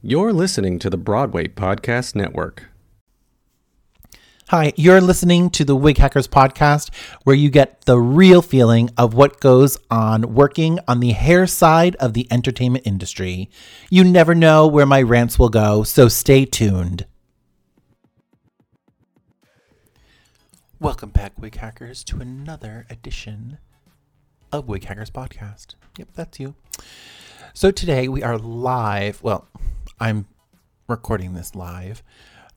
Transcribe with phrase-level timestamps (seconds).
[0.00, 2.66] You're listening to the Broadway Podcast Network.
[4.46, 9.14] Hi, you're listening to the Wig Hackers podcast, where you get the real feeling of
[9.14, 13.50] what goes on working on the hair side of the entertainment industry.
[13.90, 17.04] You never know where my rants will go, so stay tuned.
[20.78, 23.58] Welcome back, Wig Hackers, to another edition
[24.52, 25.74] of Wig Hackers podcast.
[25.96, 26.54] Yep, that's you.
[27.52, 29.20] So today we are live.
[29.24, 29.48] Well,
[30.00, 30.26] I'm
[30.86, 32.04] recording this live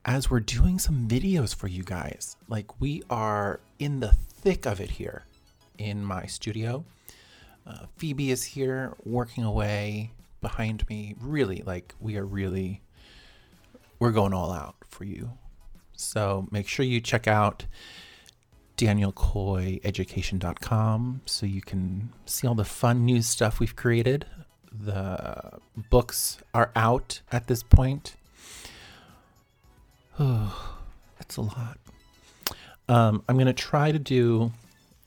[0.04, 2.36] as we're doing some videos for you guys.
[2.48, 5.24] Like we are in the thick of it here
[5.76, 6.84] in my studio.
[7.66, 11.16] Uh, Phoebe is here working away behind me.
[11.20, 12.80] Really, like we are really,
[13.98, 15.32] we're going all out for you.
[15.94, 17.66] So make sure you check out
[18.76, 24.26] danielcoyeducation.com so you can see all the fun new stuff we've created
[24.72, 25.58] the
[25.90, 28.16] books are out at this point.
[30.18, 30.78] Oh,
[31.18, 31.78] that's a lot.
[32.88, 34.52] Um, I'm going to try to do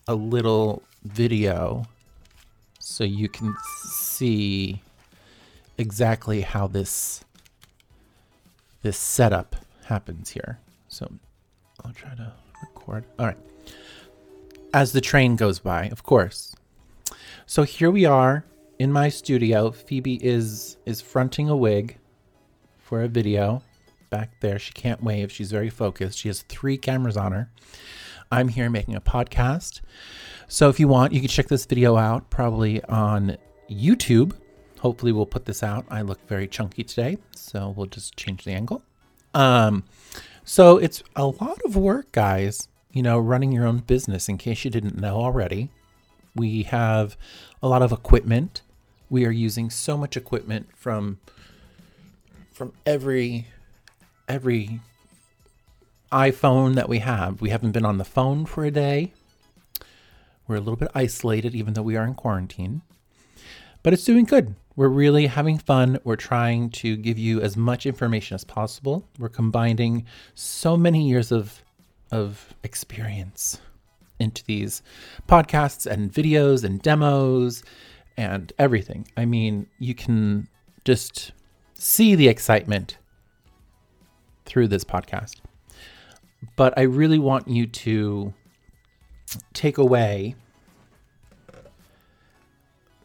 [0.08, 1.86] a little video
[2.80, 3.56] so you can
[3.90, 4.82] see
[5.78, 7.24] exactly how this
[8.82, 10.60] this setup happens here.
[10.88, 11.12] So
[11.84, 13.06] I'll try to record.
[13.18, 13.38] All right.
[14.74, 16.56] As the train goes by, of course.
[17.48, 18.46] So here we are
[18.80, 21.98] in my studio, Phoebe is is fronting a wig
[22.78, 23.62] for a video
[24.10, 24.60] back there.
[24.60, 25.32] She can't wave.
[25.32, 26.20] She's very focused.
[26.20, 27.50] She has three cameras on her.
[28.32, 29.82] I'm here making a podcast.
[30.48, 33.38] So if you want, you can check this video out probably on
[33.70, 34.34] YouTube.
[34.80, 35.86] Hopefully we'll put this out.
[35.90, 38.84] I look very chunky today, so we'll just change the angle.
[39.34, 39.84] Um
[40.44, 44.64] so it's a lot of work, guys, you know, running your own business in case
[44.64, 45.72] you didn't know already.
[46.36, 47.18] We have
[47.64, 48.62] a lot of equipment
[49.10, 51.20] we are using so much equipment from
[52.52, 53.48] from every
[54.28, 54.80] every
[56.12, 57.42] iPhone that we have.
[57.42, 59.14] We haven't been on the phone for a day.
[60.48, 62.82] We're a little bit isolated even though we are in quarantine.
[63.84, 64.56] But it's doing good.
[64.76, 66.00] We're really having fun.
[66.04, 69.08] We're trying to give you as much information as possible.
[69.20, 71.62] We're combining so many years of
[72.12, 73.60] of experience
[74.20, 74.82] into these
[75.28, 77.64] podcasts and videos and demos
[78.18, 79.08] and everything.
[79.18, 80.48] I mean, you can
[80.84, 81.32] just
[81.74, 82.98] see the excitement
[84.46, 85.38] through this podcast.
[86.56, 88.34] But I really want you to
[89.54, 90.36] take away.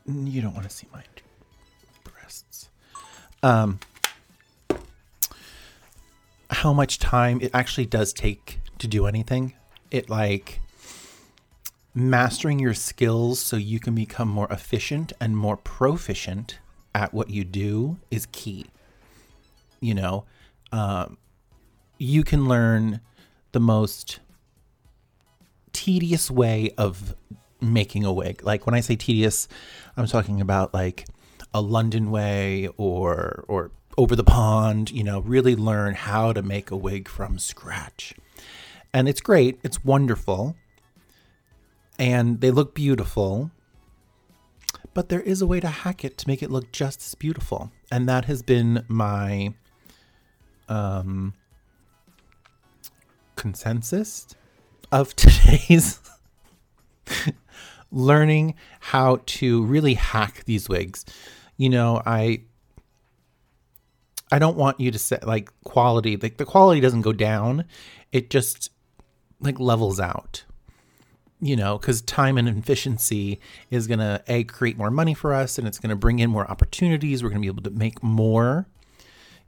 [0.06, 1.02] You don't want to see my
[2.04, 2.68] breasts.
[3.42, 3.80] Um,
[6.50, 9.54] how much time it actually does take to do anything.
[9.90, 10.60] It like
[11.94, 16.58] mastering your skills so you can become more efficient and more proficient
[16.94, 18.66] at what you do is key.
[19.80, 20.24] You know,
[20.72, 21.18] um,
[21.98, 23.00] you can learn
[23.52, 24.20] the most
[25.72, 27.14] tedious way of
[27.60, 28.42] making a wig.
[28.42, 29.48] Like when I say tedious,
[29.96, 31.06] I'm talking about like
[31.52, 36.70] a London way or or over the pond, you know, really learn how to make
[36.70, 38.14] a wig from scratch.
[38.94, 40.56] And it's great, it's wonderful
[42.00, 43.50] and they look beautiful.
[44.94, 47.70] But there is a way to hack it to make it look just as beautiful.
[47.92, 49.52] And that has been my
[50.68, 51.34] um,
[53.36, 54.26] consensus
[54.90, 56.00] of today's
[57.92, 61.04] learning how to really hack these wigs.
[61.58, 62.42] You know, I
[64.32, 67.66] I don't want you to say like quality, like the quality doesn't go down.
[68.10, 68.70] It just
[69.40, 70.44] like levels out
[71.40, 73.40] you know, because time and efficiency
[73.70, 76.30] is going to a create more money for us, and it's going to bring in
[76.30, 77.22] more opportunities.
[77.22, 78.66] We're going to be able to make more,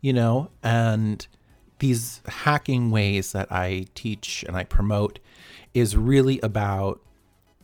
[0.00, 1.26] you know, and
[1.78, 5.18] these hacking ways that I teach and I promote
[5.74, 7.00] is really about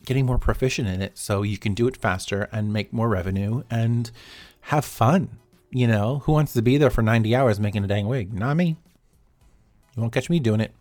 [0.04, 3.62] getting more proficient in it so you can do it faster and make more revenue
[3.70, 4.10] and
[4.62, 5.38] have fun.
[5.70, 8.32] You know, who wants to be there for 90 hours making a dang wig?
[8.32, 8.76] Not me.
[9.94, 10.72] You won't catch me doing it.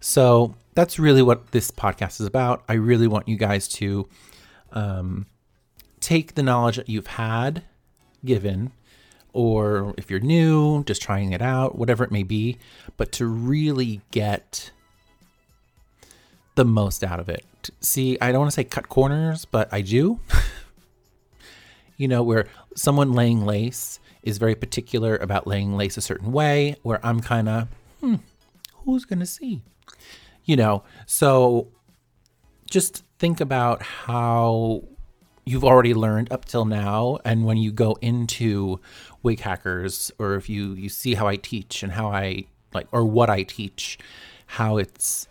[0.00, 2.62] So that's really what this podcast is about.
[2.68, 4.08] I really want you guys to
[4.72, 5.26] um,
[6.00, 7.64] take the knowledge that you've had
[8.24, 8.72] given,
[9.32, 12.58] or if you're new, just trying it out, whatever it may be,
[12.98, 14.70] but to really get
[16.56, 17.44] the most out of it.
[17.80, 20.20] See, I don't want to say cut corners, but I do.
[21.96, 26.76] you know, where someone laying lace is very particular about laying lace a certain way,
[26.82, 27.68] where I'm kind of,
[28.00, 28.16] hmm,
[28.84, 29.62] who's going to see?
[30.46, 31.68] You know, so
[32.70, 34.82] just think about how
[35.44, 38.80] you've already learned up till now and when you go into
[39.22, 43.04] wig hackers or if you you see how I teach and how I like or
[43.04, 43.98] what I teach
[44.46, 45.28] how it's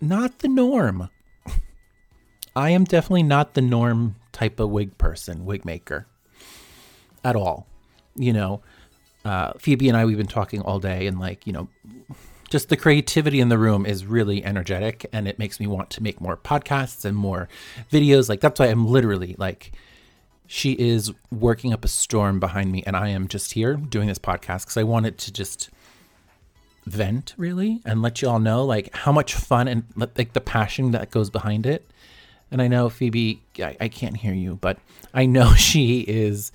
[0.00, 1.08] not the norm.
[2.56, 6.06] I am definitely not the norm type of wig person, wig maker
[7.24, 7.66] at all.
[8.14, 8.62] You know,
[9.24, 11.68] uh, Phoebe and I, we've been talking all day, and like, you know,
[12.48, 16.02] just the creativity in the room is really energetic and it makes me want to
[16.02, 17.48] make more podcasts and more
[17.92, 18.28] videos.
[18.28, 19.72] Like, that's why I'm literally like,
[20.46, 24.18] she is working up a storm behind me, and I am just here doing this
[24.18, 25.68] podcast because I wanted to just
[26.86, 29.84] vent really and let you all know like how much fun and
[30.16, 31.88] like the passion that goes behind it.
[32.50, 34.78] And I know Phoebe, I, I can't hear you, but
[35.12, 36.50] I know she is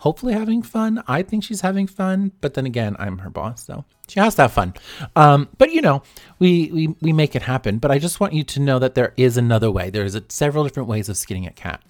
[0.00, 1.02] hopefully having fun.
[1.06, 4.42] I think she's having fun, but then again, I'm her boss, so she has to
[4.42, 4.74] have fun.
[5.14, 6.02] Um, but you know,
[6.38, 7.78] we, we we make it happen.
[7.78, 9.90] But I just want you to know that there is another way.
[9.90, 11.82] There's a, several different ways of skinning a cat,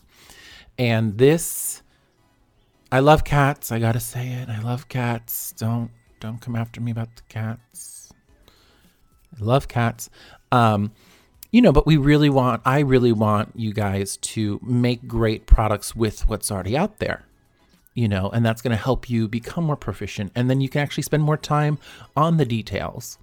[0.76, 1.82] and this,
[2.92, 3.72] I love cats.
[3.72, 4.48] I gotta say it.
[4.48, 5.52] I love cats.
[5.56, 8.12] Don't don't come after me about the cats.
[9.40, 10.10] I love cats.
[10.50, 10.92] Um,
[11.52, 15.96] you know, but we really want, I really want you guys to make great products
[15.96, 17.24] with what's already out there
[17.94, 20.32] you know, and that's going to help you become more proficient.
[20.34, 21.78] And then you can actually spend more time
[22.16, 23.18] on the details.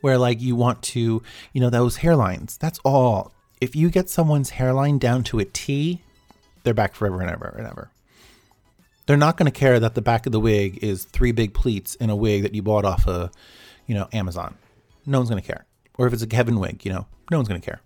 [0.00, 1.22] Where, like, you want to,
[1.52, 3.32] you know, those hairlines, that's all.
[3.60, 6.00] If you get someone's hairline down to a T,
[6.62, 7.90] they're back forever and ever and ever.
[9.06, 11.96] They're not going to care that the back of the wig is three big pleats
[11.96, 13.30] in a wig that you bought off of,
[13.86, 14.56] you know, Amazon.
[15.04, 15.66] No one's going to care.
[15.98, 17.80] Or if it's a Kevin wig, you know, no one's going to care.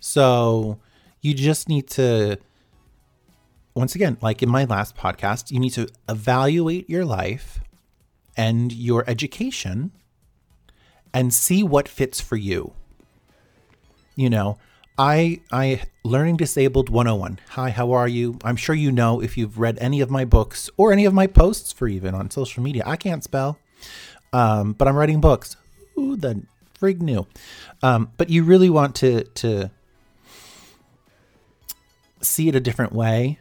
[0.00, 0.78] So
[1.22, 2.38] you just need to
[3.76, 7.60] once again, like in my last podcast, you need to evaluate your life
[8.34, 9.92] and your education
[11.12, 12.72] and see what fits for you.
[14.14, 14.56] You know,
[14.96, 17.38] I I learning disabled 101.
[17.50, 18.38] Hi, how are you?
[18.42, 21.26] I'm sure you know if you've read any of my books or any of my
[21.26, 22.82] posts for even on social media.
[22.86, 23.58] I can't spell.
[24.32, 25.54] Um, but I'm writing books.
[25.94, 26.42] Who the
[26.80, 27.26] frig knew?
[27.82, 29.70] Um, but you really want to to
[32.22, 33.38] see it a different way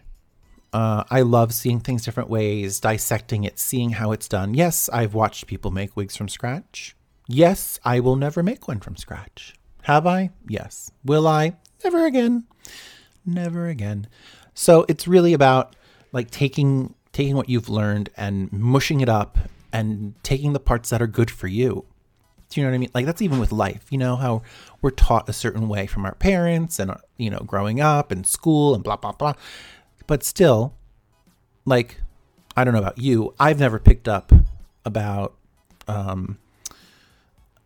[0.75, 4.53] uh, I love seeing things different ways, dissecting it, seeing how it's done.
[4.53, 6.97] Yes, I've watched people make wigs from scratch.
[7.29, 9.53] Yes, I will never make one from scratch.
[9.83, 10.31] Have I?
[10.49, 10.91] Yes.
[11.05, 11.55] Will I?
[11.85, 12.43] Never again.
[13.25, 14.07] Never again.
[14.53, 15.77] So it's really about
[16.11, 19.37] like taking taking what you've learned and mushing it up
[19.71, 21.85] and taking the parts that are good for you.
[22.49, 22.91] Do you know what I mean?
[22.93, 23.85] Like that's even with life.
[23.91, 24.41] You know how
[24.81, 28.75] we're taught a certain way from our parents and you know growing up and school
[28.75, 29.35] and blah blah blah.
[30.07, 30.73] But still,
[31.65, 32.01] like,
[32.55, 34.31] I don't know about you, I've never picked up
[34.85, 35.33] about
[35.87, 36.37] um,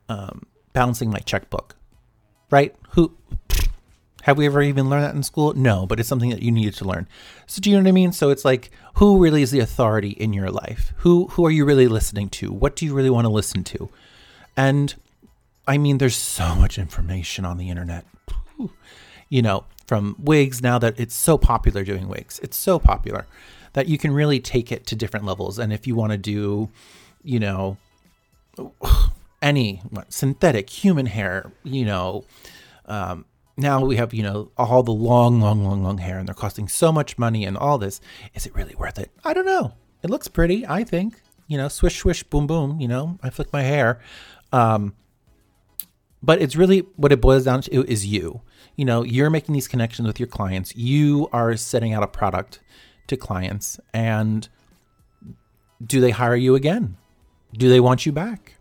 [0.07, 1.75] um, balancing my checkbook,
[2.49, 2.75] right?
[2.91, 3.15] Who
[4.23, 5.53] have we ever even learned that in school?
[5.53, 7.07] No, but it's something that you needed to learn.
[7.45, 8.11] So do you know what I mean?
[8.11, 10.93] So it's like, who really is the authority in your life?
[10.97, 12.51] Who who are you really listening to?
[12.51, 13.89] What do you really want to listen to?
[14.57, 14.93] And
[15.67, 18.05] I mean, there's so much information on the internet.
[19.29, 22.39] You know, from wigs now that it's so popular doing wigs.
[22.43, 23.25] It's so popular
[23.73, 25.59] that you can really take it to different levels.
[25.59, 26.69] And if you want to do,
[27.23, 27.77] you know,
[29.41, 32.25] any synthetic human hair, you know,
[32.85, 33.25] um,
[33.57, 36.67] now we have, you know, all the long, long, long, long hair and they're costing
[36.67, 37.99] so much money and all this.
[38.33, 39.11] Is it really worth it?
[39.23, 39.73] I don't know.
[40.01, 41.21] It looks pretty, I think.
[41.47, 42.79] You know, swish, swish, boom, boom.
[42.79, 43.99] You know, I flick my hair.
[44.53, 44.93] Um,
[46.21, 48.41] but it's really what it boils down to is you
[48.79, 50.73] you know, you're making these connections with your clients.
[50.73, 52.61] You are setting out a product
[53.07, 54.47] to clients and
[55.85, 56.95] do they hire you again?
[57.51, 58.53] Do they want you back?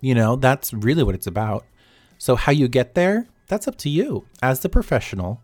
[0.00, 1.66] You know, that's really what it's about.
[2.16, 4.24] So how you get there, that's up to you.
[4.42, 5.42] As the professional,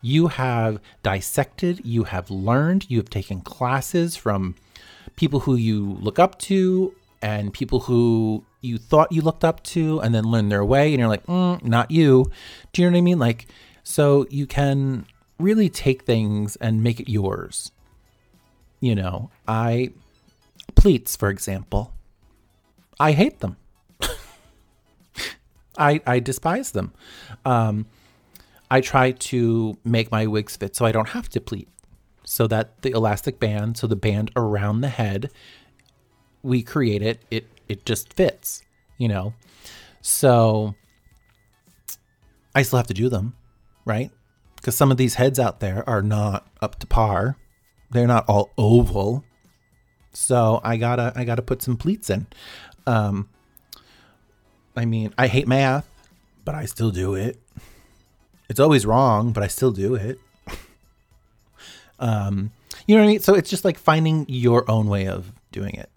[0.00, 4.54] you have dissected, you have learned, you have taken classes from
[5.14, 10.00] people who you look up to and people who you thought you looked up to
[10.00, 12.30] and then learn their way and you're like, mm, not you.
[12.72, 13.18] Do you know what I mean?
[13.18, 13.46] Like,
[13.82, 15.04] so you can
[15.38, 17.72] really take things and make it yours.
[18.80, 19.90] You know, I,
[20.74, 21.92] pleats, for example,
[22.98, 23.56] I hate them.
[25.78, 26.92] I, I despise them.
[27.44, 27.86] Um,
[28.70, 31.68] I try to make my wigs fit so I don't have to pleat.
[32.24, 35.30] So that the elastic band, so the band around the head,
[36.42, 38.62] we create it, it it just fits,
[38.98, 39.34] you know?
[40.02, 40.74] So
[42.54, 43.34] I still have to do them,
[43.84, 44.10] right?
[44.56, 47.36] Because some of these heads out there are not up to par.
[47.90, 49.24] They're not all oval.
[50.12, 52.26] So I gotta I gotta put some pleats in.
[52.86, 53.28] Um
[54.76, 55.88] I mean, I hate math,
[56.44, 57.38] but I still do it.
[58.48, 60.18] It's always wrong, but I still do it.
[61.98, 62.50] Um,
[62.88, 63.20] you know what I mean?
[63.20, 65.88] So it's just like finding your own way of doing it.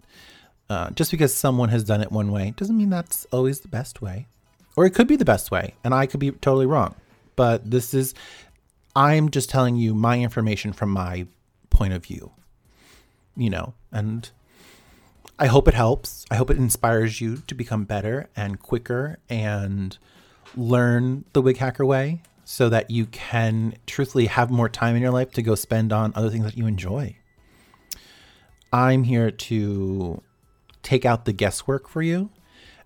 [0.68, 4.02] Uh, just because someone has done it one way doesn't mean that's always the best
[4.02, 4.26] way.
[4.76, 6.94] Or it could be the best way, and I could be totally wrong.
[7.36, 8.14] But this is,
[8.94, 11.26] I'm just telling you my information from my
[11.70, 12.32] point of view,
[13.36, 14.28] you know, and
[15.38, 16.24] I hope it helps.
[16.30, 19.96] I hope it inspires you to become better and quicker and
[20.56, 25.10] learn the wig hacker way so that you can truthfully have more time in your
[25.10, 27.16] life to go spend on other things that you enjoy.
[28.72, 30.22] I'm here to
[30.86, 32.30] take out the guesswork for you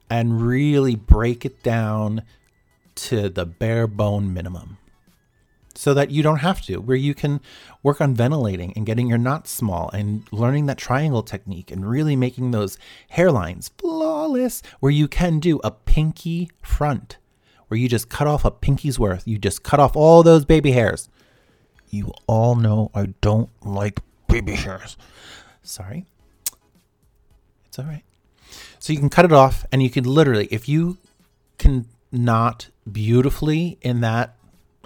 [0.09, 2.23] and really break it down
[2.95, 4.79] to the bare bone minimum
[5.75, 7.41] so that you don't have to, where you can
[7.83, 12.17] work on ventilating and getting your knots small and learning that triangle technique and really
[12.17, 12.79] making those
[13.13, 17.19] hairlines flawless, where you can do a pinky front,
[17.69, 19.29] where you just cut off a pinky's worth.
[19.29, 21.11] You just cut off all those baby hairs.
[21.91, 24.97] You all know I don't like baby hairs.
[25.63, 26.07] Sorry.
[27.81, 28.03] All right.
[28.79, 30.99] So you can cut it off and you can literally, if you
[31.59, 34.37] can knot beautifully in that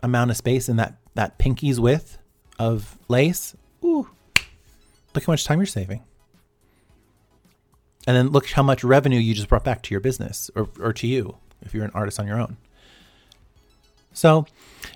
[0.02, 2.18] amount of space in that, that pinky's width
[2.58, 4.10] of lace, ooh,
[5.14, 6.02] look how much time you're saving.
[8.06, 10.92] And then look how much revenue you just brought back to your business or, or
[10.92, 12.58] to you if you're an artist on your own.
[14.12, 14.46] So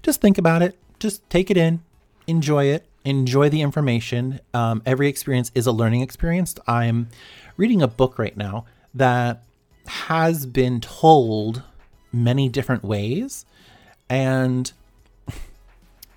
[0.02, 0.78] just think about it.
[0.98, 1.82] Just take it in,
[2.26, 4.40] enjoy it, enjoy the information.
[4.52, 6.54] Um, every experience is a learning experience.
[6.66, 7.08] I'm
[7.58, 9.42] reading a book right now that
[9.86, 11.62] has been told
[12.10, 13.44] many different ways.
[14.08, 14.72] And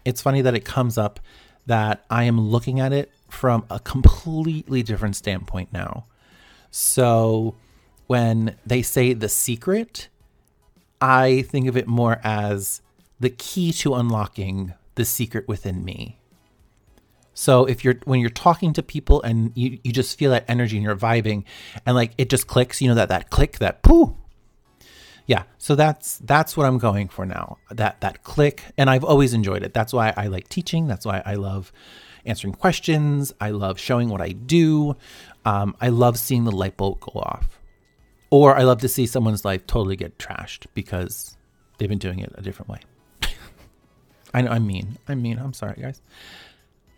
[0.06, 1.20] it's funny that it comes up
[1.66, 6.06] that I am looking at it from a completely different standpoint now.
[6.70, 7.56] So
[8.08, 10.08] when they say the secret,
[11.02, 12.82] I think of it more as
[13.20, 16.21] the key to unlocking the secret within me.
[17.34, 20.78] So if you're when you're talking to people and you, you just feel that energy
[20.78, 21.46] and you're vibing
[21.86, 24.18] and like it just clicks, you know that that click, that poo.
[25.28, 27.58] Yeah, so that's that's what I'm going for now.
[27.70, 29.74] That that click and I've always enjoyed it.
[29.74, 30.88] That's why I like teaching.
[30.88, 31.72] That's why I love
[32.26, 33.34] answering questions.
[33.40, 34.98] I love showing what I do.
[35.46, 37.60] Um, I love seeing the light bulb go off.
[38.30, 41.38] Or I love to see someone's life totally get trashed because
[41.78, 42.80] they've been doing it a different way.
[44.34, 44.98] I know I'm mean.
[45.08, 45.38] I'm mean.
[45.38, 46.02] I'm sorry, guys.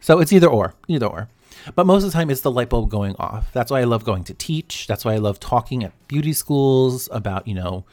[0.04, 1.30] So it's either or, either or.
[1.76, 3.54] But most of the time, it's the light bulb going off.
[3.54, 4.86] That's why I love going to teach.
[4.86, 7.86] That's why I love talking at beauty schools about, you know,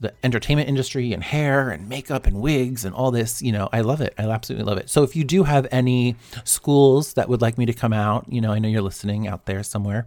[0.00, 3.40] the entertainment industry and hair and makeup and wigs and all this.
[3.40, 4.14] You know, I love it.
[4.18, 4.90] I absolutely love it.
[4.90, 8.40] So if you do have any schools that would like me to come out, you
[8.40, 10.06] know, I know you're listening out there somewhere,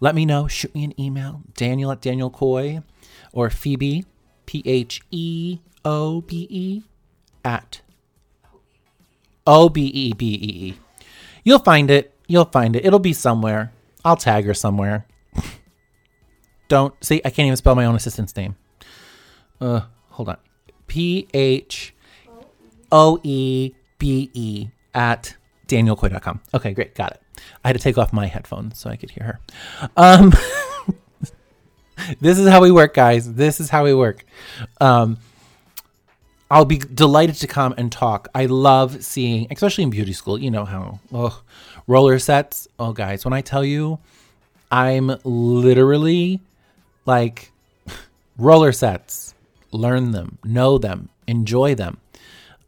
[0.00, 0.48] let me know.
[0.48, 2.80] Shoot me an email, Daniel at Daniel Coy
[3.34, 4.06] or Phoebe,
[4.46, 6.82] P H E O B E,
[7.44, 7.82] at
[9.46, 10.78] O B E B E E.
[11.44, 12.14] You'll find it.
[12.26, 12.84] You'll find it.
[12.84, 13.72] It'll be somewhere.
[14.04, 15.06] I'll tag her somewhere.
[16.68, 17.20] Don't see.
[17.24, 18.56] I can't even spell my own assistant's name.
[19.60, 20.36] Uh, hold on.
[20.86, 21.94] P H
[22.92, 25.36] O E B E at
[25.68, 26.40] danielcoy.com.
[26.54, 26.94] Okay, great.
[26.94, 27.20] Got it.
[27.64, 29.40] I had to take off my headphones so I could hear
[29.80, 29.88] her.
[29.96, 30.32] Um,
[32.20, 33.34] this is how we work, guys.
[33.34, 34.24] This is how we work.
[34.80, 35.18] Um,
[36.50, 38.26] I'll be delighted to come and talk.
[38.34, 41.42] I love seeing, especially in beauty school, you know how, oh,
[41.86, 42.66] roller sets.
[42.78, 44.00] Oh, guys, when I tell you,
[44.70, 46.40] I'm literally
[47.06, 47.52] like
[48.36, 49.34] roller sets.
[49.70, 51.98] Learn them, know them, enjoy them.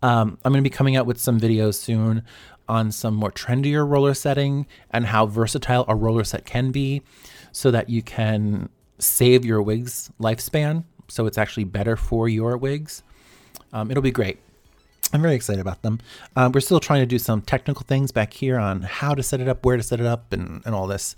[0.01, 2.23] Um, I'm going to be coming out with some videos soon
[2.69, 7.03] on some more trendier roller setting and how versatile a roller set can be
[7.51, 8.69] so that you can
[9.01, 10.85] save your wig's lifespan.
[11.09, 13.03] So it's actually better for your wigs.
[13.73, 14.39] Um, it'll be great.
[15.13, 16.01] I'm very excited about them.
[16.37, 19.41] Um, we're still trying to do some technical things back here on how to set
[19.41, 21.17] it up, where to set it up, and, and all this.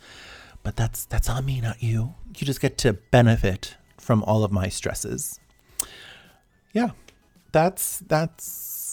[0.62, 2.14] But that's that's on me, not you.
[2.36, 5.38] You just get to benefit from all of my stresses.
[6.72, 6.90] Yeah,
[7.52, 8.83] that's that's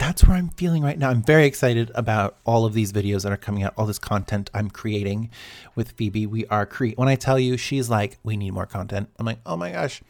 [0.00, 1.10] that's where I'm feeling right now.
[1.10, 4.48] I'm very excited about all of these videos that are coming out, all this content
[4.54, 5.28] I'm creating
[5.74, 6.26] with Phoebe.
[6.26, 6.96] We are create.
[6.96, 9.10] When I tell you, she's like, we need more content.
[9.18, 10.00] I'm like, oh my gosh.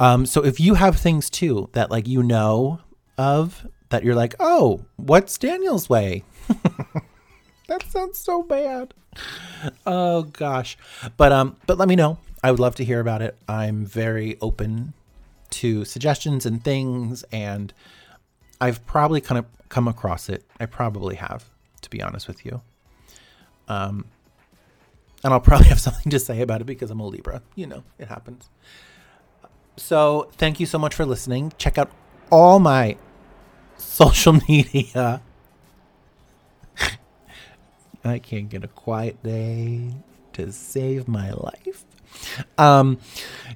[0.00, 2.80] Um, so if you have things too that like you know
[3.16, 6.24] of that you're like, oh, what's Daniel's way?
[7.68, 8.94] that sounds so bad.
[9.86, 10.76] Oh gosh.
[11.16, 12.18] But um, but let me know.
[12.42, 13.36] I would love to hear about it.
[13.48, 14.92] I'm very open
[15.50, 17.72] to suggestions and things and
[18.60, 20.44] I've probably kind of come across it.
[20.58, 21.50] I probably have,
[21.82, 22.62] to be honest with you.
[23.68, 24.06] Um,
[25.24, 27.42] and I'll probably have something to say about it because I'm a Libra.
[27.54, 28.48] You know, it happens.
[29.76, 31.52] So thank you so much for listening.
[31.58, 31.90] Check out
[32.30, 32.96] all my
[33.76, 35.22] social media.
[38.04, 39.92] I can't get a quiet day
[40.34, 41.84] to save my life.
[42.58, 42.98] Um,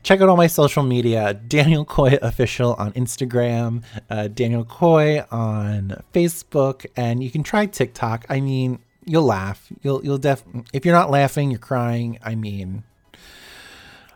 [0.02, 6.02] check out all my social media Daniel Coy Official on Instagram, uh, Daniel Coy on
[6.12, 8.26] Facebook, and you can try TikTok.
[8.28, 9.68] I mean, you'll laugh.
[9.82, 12.18] You'll, you'll def, if you're not laughing, you're crying.
[12.22, 12.84] I mean,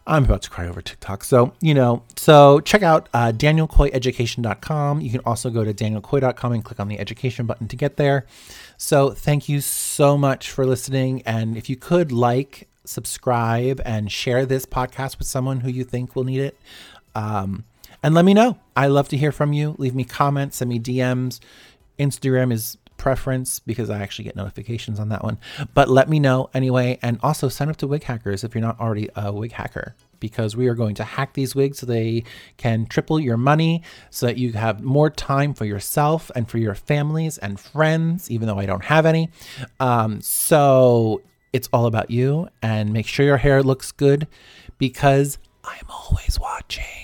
[0.07, 1.25] I'm about to cry over TikTok.
[1.25, 5.01] So, you know, so check out uh, danielcoyeducation.com.
[5.01, 8.27] You can also go to danielcoy.com and click on the education button to get there.
[8.77, 11.23] So, thank you so much for listening.
[11.23, 16.15] And if you could like, subscribe, and share this podcast with someone who you think
[16.15, 16.59] will need it.
[17.15, 17.65] Um,
[18.03, 18.59] and let me know.
[18.77, 19.75] I love to hear from you.
[19.79, 21.41] Leave me comments, send me DMs.
[21.99, 25.39] Instagram is preference because I actually get notifications on that one.
[25.75, 26.99] But let me know anyway.
[27.03, 30.57] And also sign up to Wig Hackers if you're not already a wig hacker because
[30.57, 32.25] we are going to hack these wigs so they
[32.57, 36.75] can triple your money so that you have more time for yourself and for your
[36.75, 39.29] families and friends, even though I don't have any.
[39.81, 41.21] Um, so
[41.55, 44.27] it's all about you and make sure your hair looks good
[44.77, 47.04] because I'm always watching.